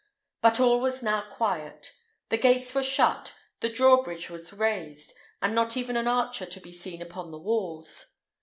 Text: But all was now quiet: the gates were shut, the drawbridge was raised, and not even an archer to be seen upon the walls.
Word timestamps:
But 0.41 0.59
all 0.59 0.79
was 0.81 1.03
now 1.03 1.21
quiet: 1.29 1.93
the 2.29 2.37
gates 2.39 2.73
were 2.73 2.81
shut, 2.81 3.35
the 3.59 3.69
drawbridge 3.69 4.31
was 4.31 4.51
raised, 4.51 5.13
and 5.43 5.53
not 5.53 5.77
even 5.77 5.95
an 5.95 6.07
archer 6.07 6.47
to 6.47 6.59
be 6.59 6.71
seen 6.71 7.03
upon 7.03 7.29
the 7.29 7.37
walls. 7.37 8.15